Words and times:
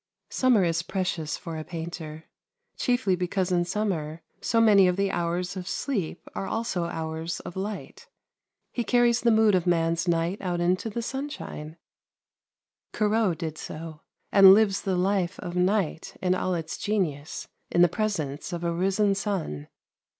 Summer 0.31 0.63
is 0.63 0.81
precious 0.81 1.37
for 1.37 1.57
a 1.59 1.63
painter, 1.63 2.23
chiefly 2.75 3.15
because 3.15 3.51
in 3.51 3.65
summer 3.65 4.23
so 4.41 4.59
many 4.59 4.87
of 4.87 4.95
the 4.95 5.11
hours 5.11 5.55
of 5.55 5.67
sleep 5.67 6.27
are 6.33 6.47
also 6.47 6.85
hours 6.85 7.39
of 7.41 7.55
light. 7.55 8.07
He 8.71 8.83
carries 8.83 9.21
the 9.21 9.29
mood 9.29 9.53
of 9.53 9.67
man's 9.67 10.07
night 10.07 10.41
out 10.41 10.59
into 10.59 10.89
the 10.89 11.03
sunshine 11.03 11.77
Corot 12.93 13.37
did 13.37 13.59
so 13.59 14.01
and 14.31 14.55
lives 14.55 14.81
the 14.81 14.95
life 14.97 15.37
of 15.39 15.55
night, 15.55 16.17
in 16.19 16.33
all 16.33 16.55
its 16.55 16.79
genius, 16.79 17.47
in 17.69 17.83
the 17.83 17.87
presence 17.87 18.51
of 18.51 18.63
a 18.63 18.73
risen 18.73 19.13
sun. 19.13 19.67